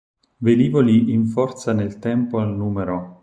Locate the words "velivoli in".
0.39-1.27